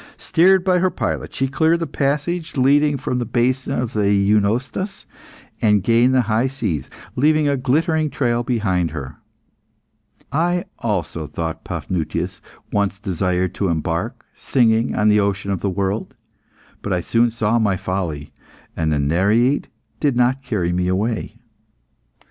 [0.17, 5.05] Steered by her pilot, she cleared the passage leading from the basin of the Eunostos,
[5.61, 9.17] and gained the high seas, leaving a glittering trail behind her.
[10.31, 12.41] "I also," thought Paphnutius,
[12.73, 16.15] "once desired to embark singing on the ocean of the world.
[16.81, 18.33] But I soon saw my folly,
[18.75, 19.67] and the Nereid
[19.99, 21.35] did not carry me away."